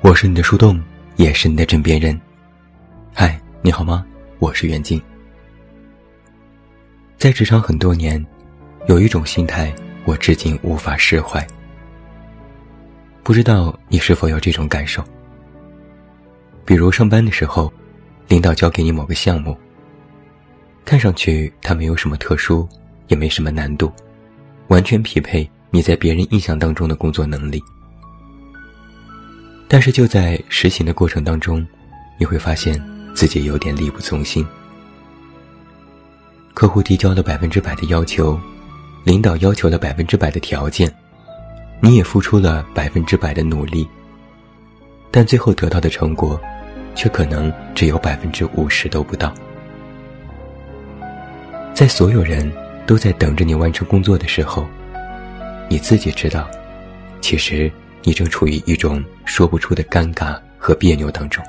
[0.00, 0.82] 我是你的树洞，
[1.14, 2.20] 也是你的枕边人。
[3.14, 4.04] 嗨，你好吗？
[4.40, 5.00] 我是袁静。
[7.16, 8.26] 在职场很多年，
[8.88, 9.72] 有一种心态
[10.04, 11.46] 我至今无法释怀。
[13.22, 15.04] 不知道你是否有这种感受？
[16.64, 17.72] 比如上班的时候，
[18.32, 19.54] 领导交给你某个项目，
[20.86, 22.66] 看上去它没有什么特殊，
[23.08, 23.92] 也没什么难度，
[24.68, 27.62] 完全匹配你在别人印象当中的工作能力。
[29.68, 31.62] 但是就在实行的过程当中，
[32.18, 32.82] 你会发现
[33.14, 34.46] 自己有点力不从心。
[36.54, 38.40] 客户提交了百分之百的要求，
[39.04, 40.90] 领导要求了百分之百的条件，
[41.82, 43.86] 你也付出了百分之百的努力，
[45.10, 46.40] 但最后得到的成果，
[46.94, 49.32] 却可能只有百分之五十都不到。
[51.74, 52.50] 在所有人
[52.86, 54.66] 都在等着你完成工作的时候，
[55.68, 56.48] 你自己知道，
[57.20, 57.70] 其实。
[58.04, 61.40] 你正处于一种说不出的尴尬和别扭当中。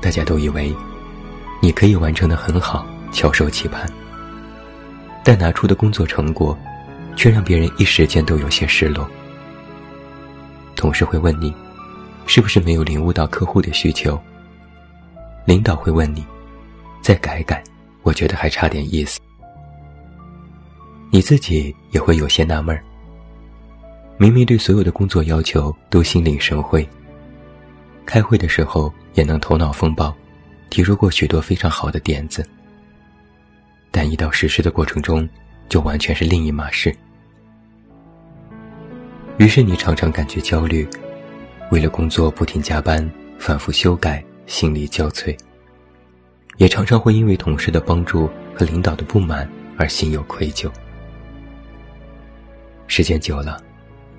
[0.00, 0.74] 大家都以为
[1.60, 3.88] 你可以完成的很好，翘首企盼，
[5.22, 6.58] 但拿出的工作成果，
[7.14, 9.08] 却让别人一时间都有些失落。
[10.74, 11.54] 同事会问你，
[12.26, 14.20] 是不是没有领悟到客户的需求？
[15.44, 16.24] 领导会问你，
[17.00, 17.62] 再改改，
[18.02, 19.20] 我觉得还差点意思。
[21.10, 22.82] 你自己也会有些纳闷儿。
[24.16, 26.88] 明明对所有的工作要求都心领神会，
[28.06, 30.14] 开会的时候也能头脑风暴，
[30.70, 32.46] 提出过许多非常好的点子，
[33.90, 35.28] 但一到实施的过程中，
[35.68, 36.94] 就完全是另一码事。
[39.38, 40.88] 于是你常常感觉焦虑，
[41.72, 45.34] 为了工作不停加班，反复修改，心力交瘁。
[46.58, 50.70] 也常常会因为同事的帮助和领导的不满而心有愧疚。
[52.86, 53.58] 时间久了。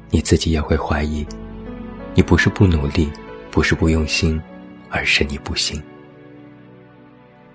[0.09, 1.25] 你自己也会怀疑，
[2.15, 3.11] 你不是不努力，
[3.49, 4.39] 不是不用心，
[4.89, 5.81] 而是你不行。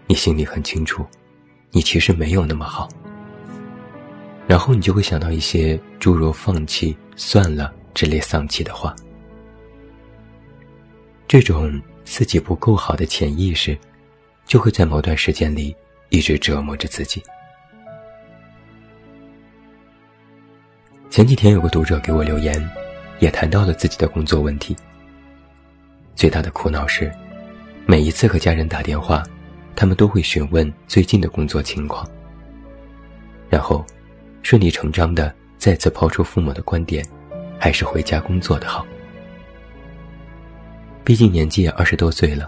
[0.06, 1.04] 你心里很清楚，
[1.70, 2.88] 你其实没有那么好。
[4.47, 8.94] 然后你就会想到一些诸如“放弃”“算了”之类丧气的话。
[11.28, 13.76] 这种自己不够好的潜意识，
[14.46, 15.76] 就会在某段时间里
[16.08, 17.22] 一直折磨着自己。
[21.10, 22.70] 前几天有个读者给我留言，
[23.18, 24.74] 也谈到了自己的工作问题。
[26.14, 27.12] 最大的苦恼是，
[27.84, 29.22] 每一次和家人打电话，
[29.76, 32.08] 他们都会询问最近的工作情况，
[33.50, 33.84] 然后
[34.42, 37.06] 顺理成章的再次抛出父母的观点，
[37.58, 38.86] 还是回家工作的好。
[41.08, 42.46] 毕竟年纪也二十多岁了，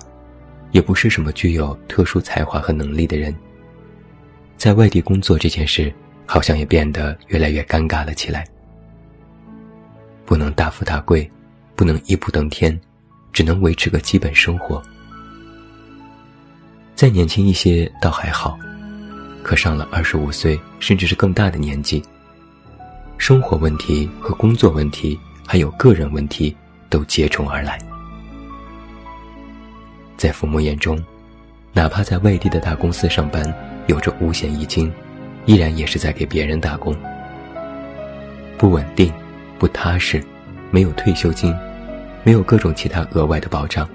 [0.71, 3.35] 也不是什么具有特殊才华和能力的人，
[4.59, 5.91] 在外地工作这件事。
[6.27, 8.47] 好像也变得越来越尴尬了起来。
[10.25, 11.29] 不能大富大贵，
[11.75, 12.79] 不能一步登天，
[13.33, 14.81] 只能维持个基本生活。
[16.95, 18.57] 再年轻一些倒还好，
[19.43, 22.01] 可上了二十五岁甚至是更大的年纪，
[23.19, 26.55] 生活问题和工作问题还有个人问题
[26.89, 27.77] 都接踵而来。
[30.21, 31.03] 在父母眼中，
[31.73, 33.43] 哪怕在外地的大公司上班，
[33.87, 34.93] 有着五险一金。
[35.47, 36.95] 依然也是在给别人打工，
[38.59, 39.11] 不稳定，
[39.59, 40.23] 不踏实，
[40.71, 41.57] 没有退休金，
[42.23, 43.89] 没有各种其他额外的保障，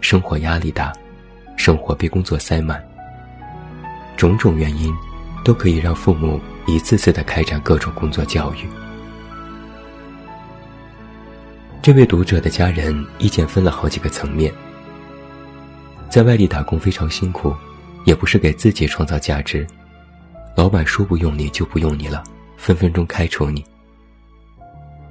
[0.00, 0.90] 生活压力大，
[1.56, 2.82] 生活被工作塞满。
[4.16, 4.90] 种种原因，
[5.44, 8.66] 都可以让父母一次次的开展各种工作教育。
[11.82, 14.50] 这位读者的家人意见分了好几个层面，
[16.08, 17.54] 在外地打工非常辛苦，
[18.04, 19.66] 也不是给自己创造价值。
[20.54, 22.24] 老板说不用你就不用你了，
[22.56, 23.64] 分分钟开除你。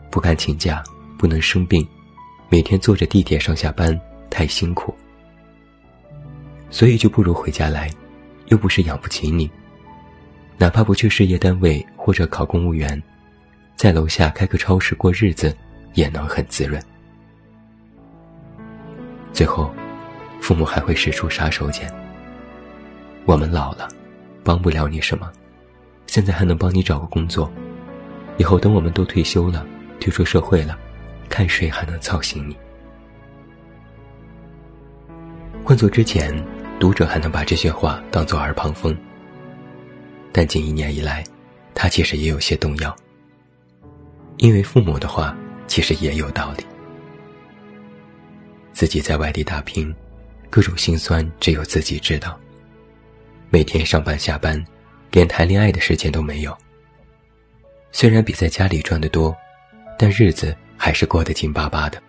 [0.10, 0.84] 不敢请假，
[1.18, 1.88] 不能生病，
[2.50, 4.96] 每天坐着地铁上下班太辛苦，
[6.70, 7.90] 所以就不如回家来，
[8.48, 9.50] 又不是养不起你。
[10.58, 13.02] 哪怕不去事业单位或者考公务员，
[13.76, 15.56] 在楼下开个超市过日子，
[15.94, 16.82] 也能很滋润。
[19.34, 19.70] 最后，
[20.46, 21.92] 父母还会使出杀手锏。
[23.26, 23.90] 我们老了。
[24.44, 25.32] 帮不了你什么，
[26.06, 27.52] 现在还能帮你找个工作，
[28.38, 29.66] 以后等我们都退休了，
[30.00, 30.78] 退出社会了，
[31.30, 32.56] 看谁还能操心你。
[35.64, 36.32] 换做之前，
[36.80, 38.96] 读者还能把这些话当做耳旁风，
[40.32, 41.24] 但近一年以来，
[41.74, 42.96] 他其实也有些动摇，
[44.38, 46.64] 因为父母的话其实也有道理，
[48.74, 49.92] 自己在外地打拼，
[50.56, 52.40] 各种心酸只有自己知道。
[53.50, 54.64] 每天上班下班，
[55.12, 56.58] 连谈恋爱的时间都没有。
[57.92, 59.36] 虽然比在家里赚得多，
[60.00, 62.02] 但日子还是过得紧巴巴的。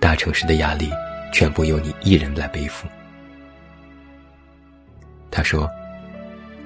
[0.00, 0.90] 大城市的压力，
[1.32, 2.88] 全部由你一人来背负。
[5.30, 5.70] 他说：“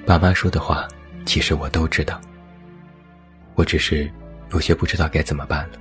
[0.06, 0.88] 爸妈说的话，
[1.26, 2.18] 其实我都知道。
[3.56, 4.10] 我只是
[4.52, 5.78] 有些不知道该怎么办了。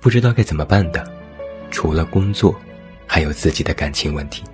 [0.00, 1.17] 不知道该怎么办的，
[1.70, 2.54] 除了工作，
[3.06, 4.44] 还有自己的感情问题。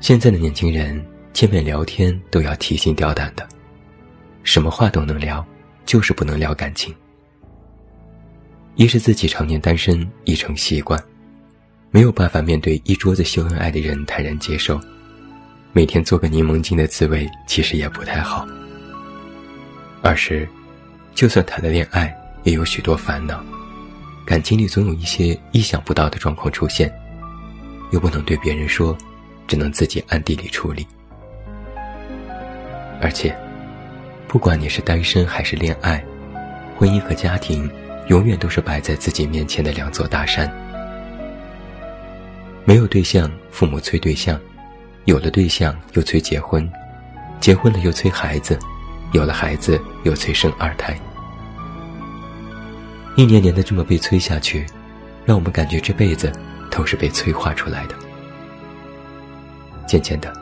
[0.00, 3.48] 现在的年轻人见面聊天都要提心吊胆的，
[4.42, 5.44] 什么话都能聊，
[5.84, 6.94] 就是不能聊感情。
[8.76, 10.98] 一是自己常年单身已成习惯。”
[11.90, 14.78] 没有办法面对一桌子秀恩爱的人坦然接受，
[15.72, 18.46] 每天做个柠檬精的滋味其实也不太好。
[20.02, 20.46] 二是，
[21.14, 23.42] 就算谈了恋爱，也有许多烦恼，
[24.28, 26.92] 感情里总有一些意想不到的状况出现，
[27.92, 28.94] 又不能对别人说，
[29.46, 30.86] 只能自己暗地里处理。
[33.00, 33.34] 而且，
[34.26, 36.04] 不管你是单身还是恋爱，
[36.76, 37.70] 婚姻和家庭
[38.08, 40.46] 永远都是摆在自己面前的两座大山。
[42.66, 44.36] 没有对象，父母催对象；
[45.06, 46.68] 有了对象，又催结婚；
[47.40, 48.58] 结婚了又催孩子；
[49.12, 50.94] 有了孩子，又催生二胎。
[53.18, 54.64] 一年年的这么被催下去，
[55.26, 56.32] 让我们感觉这辈子
[56.70, 57.96] 都是被催化出来的。
[59.88, 60.32] 渐渐的，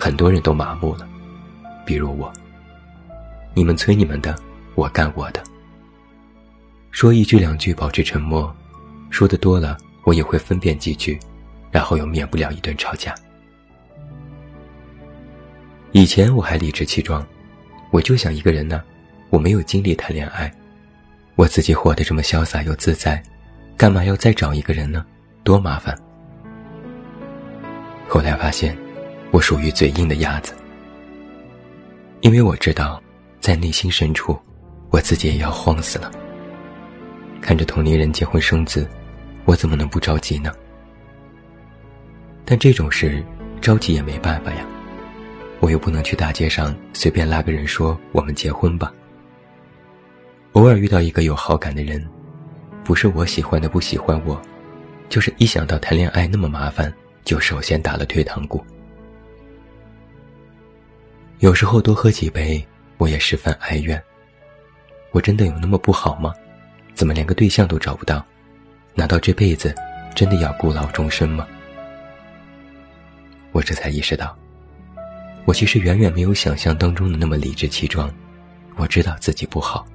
[0.00, 1.08] 很多人都麻木了，
[1.86, 2.32] 比如我。
[3.54, 4.34] 你们催你们的，
[4.74, 5.40] 我干我的。
[6.90, 8.52] 说一句两句保持沉默，
[9.10, 11.16] 说的多了，我也会分辨几句。
[11.70, 13.14] 然后又免不了一顿吵架。
[15.92, 17.24] 以前我还理直气壮，
[17.92, 18.82] 我就想一个人呢，
[19.30, 20.52] 我没有精力谈恋爱，
[21.38, 23.22] 我自己活得这么潇洒又自在，
[23.76, 25.06] 干嘛要再找一个人呢？
[25.44, 25.96] 多麻烦。
[28.08, 28.76] 后来发现，
[29.30, 30.52] 我属于嘴硬的鸭子，
[32.22, 33.00] 因为我知道，
[33.38, 34.36] 在内心深处，
[34.90, 36.10] 我自己也要慌死了。
[37.40, 38.84] 看着同龄人结婚生子，
[39.44, 40.52] 我怎么能不着急呢？
[42.44, 43.24] 但这种事
[43.60, 44.66] 着急也没办法呀，
[45.60, 48.92] 我又不能去大街上随便拉个人说我们结婚吧。
[50.52, 52.04] 偶尔遇到一个有好感的人，
[52.82, 54.40] 不是我喜欢的不喜欢我，
[55.08, 56.92] 就是一想到谈恋爱那么麻烦，
[57.24, 58.64] 就首先打了退堂鼓。
[61.40, 62.66] 有时候多喝几杯，
[62.96, 64.02] 我也十分哀怨。
[65.12, 66.34] 我真的有那么不好吗？
[66.94, 68.24] 怎么连个对象都找不到？
[68.94, 69.72] 难道这辈子
[70.14, 71.46] 真的要孤老终生吗？
[73.52, 74.36] 我这才意识到，
[75.44, 78.12] 我其实远远没有想象当中的那么理直气壮。
[78.76, 79.86] 我知道自己不好。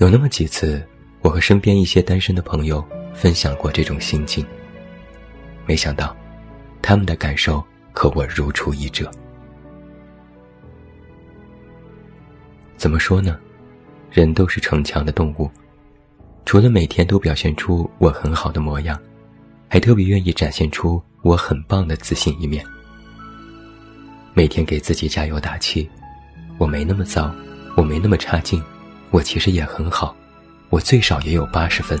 [0.00, 0.82] 有那么几次，
[1.20, 2.82] 我和身边一些单身的朋友
[3.12, 4.42] 分享过这种心境。
[5.66, 6.16] 没想到，
[6.80, 7.62] 他们的感受
[7.92, 9.10] 和我如出一辙。
[12.78, 13.38] 怎么说呢？
[14.10, 15.50] 人都是逞强的动物，
[16.46, 18.98] 除了每天都表现出我很好的模样。
[19.68, 22.64] 还特别愿意展现出我很棒的自信一面，
[24.32, 25.88] 每天给自己加油打气，
[26.56, 27.32] 我没那么糟，
[27.76, 28.60] 我没那么差劲，
[29.10, 30.14] 我其实也很好，
[30.68, 31.98] 我最少也有八十分。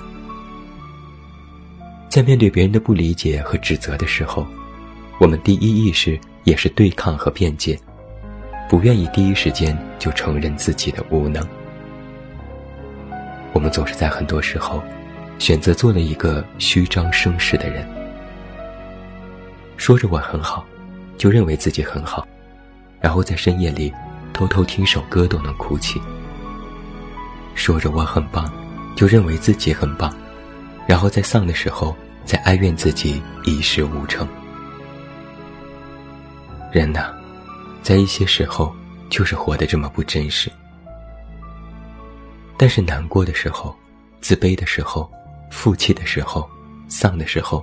[2.08, 4.46] 在面对别人的不理解和指责的时候，
[5.18, 7.78] 我们第一意识也是对抗和辩解，
[8.68, 11.46] 不愿意第一时间就承认自己的无能。
[13.52, 14.82] 我们总是在很多时候。
[15.38, 17.82] 选择做了一个虚张声势的人，
[19.78, 20.66] 说着我很好，
[21.16, 22.28] 就认为自己很好，
[23.00, 23.90] 然后在深夜里
[24.34, 25.98] 偷偷听首歌都能哭泣；
[27.60, 28.50] 说着我很棒，
[28.96, 30.10] 就认为自己很棒，
[30.86, 34.26] 然后在丧的时候再哀怨自己一事无成。
[36.72, 37.12] 人呐，
[37.82, 38.74] 在一些时候
[39.10, 40.50] 就是活得这么不真实。
[42.56, 43.76] 但是难过的时候，
[44.22, 45.08] 自卑的时候。
[45.50, 46.48] 负气的时候，
[46.88, 47.62] 丧的时候，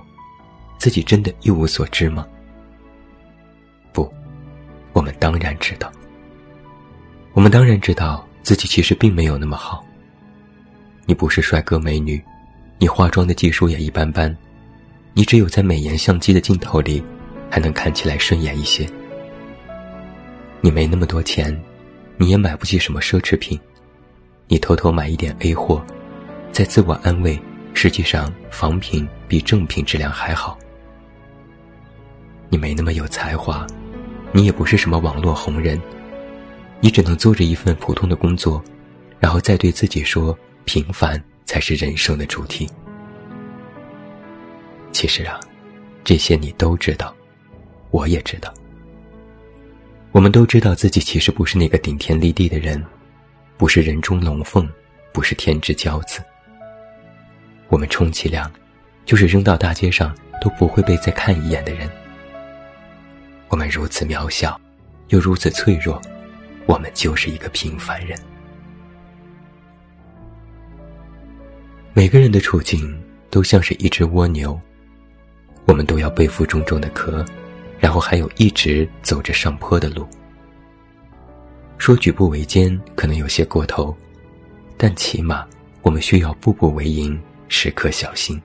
[0.78, 2.24] 自己真的一无所知吗？
[3.92, 4.12] 不，
[4.92, 5.90] 我们当然知道。
[7.32, 9.82] 我们当然知道自己其实并没有那么好。
[11.08, 12.22] 你不是帅哥美女，
[12.78, 14.36] 你化妆的技术也一般般，
[15.14, 17.02] 你只有在美颜相机的镜头里，
[17.48, 18.86] 还能看起来顺眼一些。
[20.60, 21.58] 你没那么多钱，
[22.18, 23.58] 你也买不起什么奢侈品，
[24.48, 25.82] 你偷偷买一点 A 货，
[26.52, 27.40] 在自我安慰。
[27.72, 30.58] 实际上，仿品比正品质量还好。
[32.50, 33.66] 你没那么有才华，
[34.30, 35.80] 你也不是什么网络红人，
[36.80, 38.62] 你只能做着一份普通的工作，
[39.18, 40.38] 然后再对自己说：
[40.68, 42.68] 平凡才是人生的主题。
[44.92, 45.40] 其实啊，
[46.04, 47.16] 这些你都知道，
[47.90, 48.52] 我也知道。
[50.12, 52.84] 我们都知道自己其实不是那个顶天立地的人，
[53.56, 54.68] 不是人中龙凤，
[55.10, 56.20] 不是天之骄子。
[57.68, 58.50] 我们充其量，
[59.06, 61.88] 就是扔到大街上都不会被再看一眼的人。
[63.48, 64.60] 我们如此渺小，
[65.08, 65.98] 又如此脆弱，
[66.66, 68.18] 我们就是一个平凡人。
[71.98, 72.96] 每个人的处境
[73.28, 74.56] 都像是一只蜗牛。
[75.64, 77.26] 我们都要背负重重的壳，
[77.80, 80.06] 然后还有一直走着上坡的路。
[81.76, 83.92] 说举步维艰可能有些过头，
[84.76, 85.44] 但起码
[85.82, 88.40] 我们需要步步为营，时刻小心。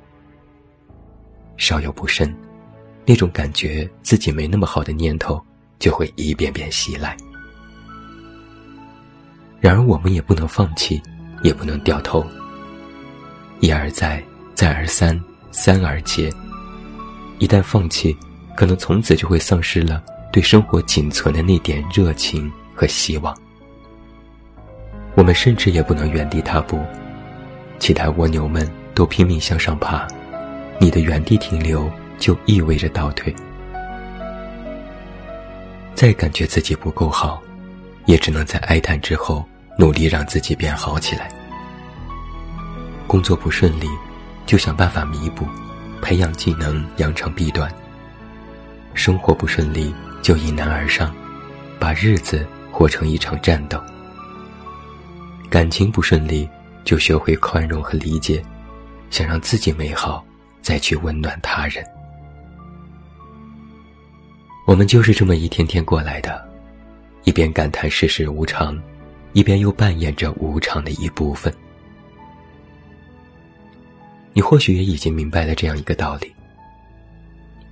[1.56, 2.36] 稍有不慎，
[3.06, 5.40] 那种感觉自己没那么好的念头
[5.78, 7.16] 就会一遍遍袭来。
[9.62, 11.00] 然而我们也不能放弃，
[11.44, 12.26] 也不能掉头。
[13.64, 14.22] 一而再，
[14.54, 15.18] 再而三，
[15.54, 16.30] 三而竭。
[17.40, 18.14] 一旦放弃，
[18.58, 20.04] 可能从此就会丧失了
[20.34, 23.34] 对生活仅存的那点热情和希望。
[25.16, 26.78] 我们甚至也不能原地踏步，
[27.80, 30.06] 其他蜗牛们都拼命向上爬，
[30.78, 31.90] 你的原地停留
[32.20, 33.34] 就意味着倒退。
[35.96, 37.42] 再感觉自己不够好，
[38.08, 39.42] 也只能在哀叹之后
[39.80, 41.32] 努力让自己变好起来。
[43.08, 43.88] 工作不顺利，
[44.46, 45.46] 就想办法弥补。
[46.02, 47.74] 培养技能，扬长避短。
[48.94, 51.16] 生活不顺利，就迎难而上，
[51.80, 53.82] 把日子活成一场战斗。
[55.50, 56.50] 感情不顺利，
[56.84, 58.44] 就学会宽容和理解，
[59.10, 60.26] 想让自己美好，
[60.62, 61.86] 再去温暖他人。
[64.66, 66.44] 我们就是这么一天天过来的，
[67.24, 68.78] 一边感叹世事无常，
[69.32, 71.54] 一边又扮演着无常的一部分。
[74.34, 76.34] 你或许也已经明白了这样一个道理：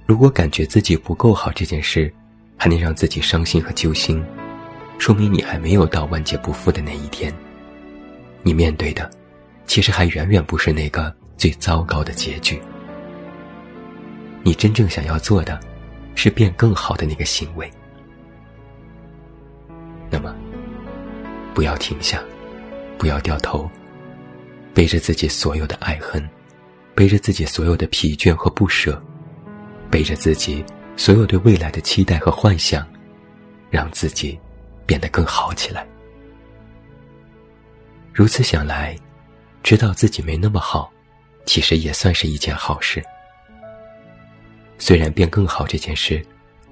[0.05, 2.13] 如果感觉自己不够好这件事，
[2.55, 4.23] 还能让自己伤心和揪心，
[4.99, 7.33] 说明你还没有到万劫不复的那一天。
[8.43, 9.09] 你面对的，
[9.65, 12.61] 其实还远远不是那个最糟糕的结局。
[14.43, 15.59] 你真正想要做的，
[16.13, 17.67] 是变更好的那个行为。
[20.11, 20.35] 那么，
[21.53, 22.21] 不要停下，
[22.97, 23.69] 不要掉头，
[24.73, 26.23] 背着自己所有的爱恨。
[26.93, 29.01] 背着自己所有的疲倦和不舍，
[29.89, 30.63] 背着自己
[30.95, 32.85] 所有对未来的期待和幻想，
[33.69, 34.39] 让自己
[34.85, 35.87] 变得更好起来。
[38.13, 38.95] 如此想来，
[39.63, 40.91] 知道自己没那么好，
[41.45, 43.01] 其实也算是一件好事。
[44.77, 46.21] 虽然变更好这件事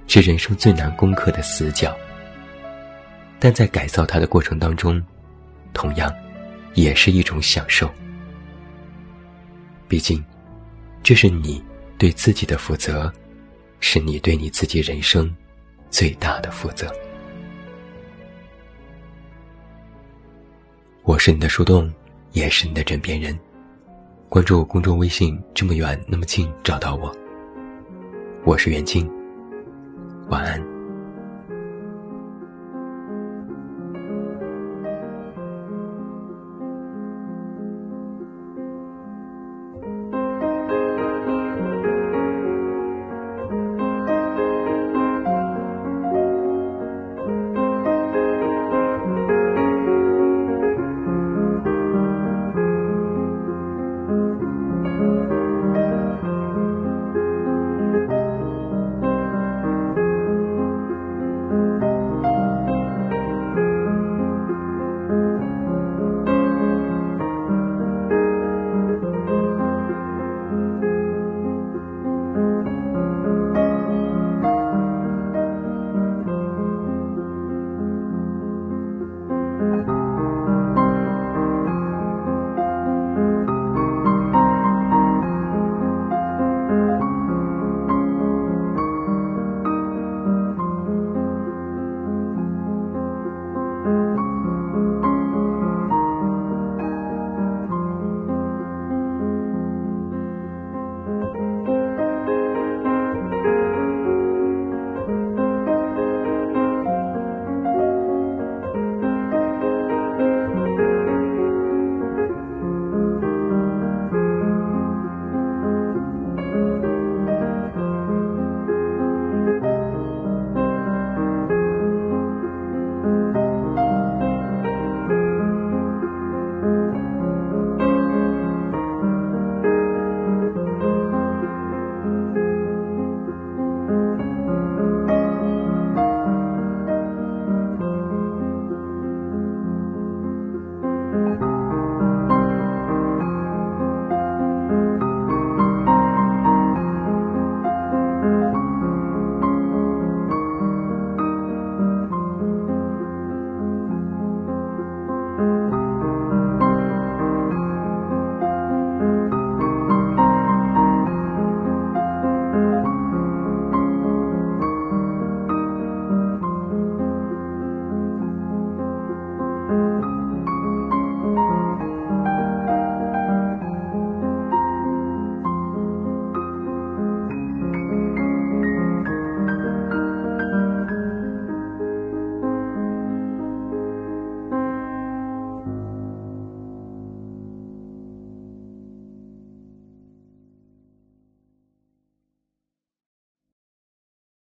[0.08, 1.96] 是人生最难攻克的死角，
[3.40, 5.02] 但在改造它的过程当中，
[5.74, 6.14] 同样
[6.74, 7.90] 也是一种享受。
[9.90, 10.24] 毕竟，
[11.02, 11.62] 这是你
[11.98, 13.12] 对自己的负责，
[13.80, 15.36] 是你对你自己人生
[15.90, 16.88] 最大的负责。
[21.02, 21.92] 我是你的树洞，
[22.34, 23.38] 也是你的枕边人。
[24.30, 27.12] 关注公众微信，这么远那么近，找到我。
[28.46, 29.10] 我是袁静，
[30.30, 30.79] 晚安。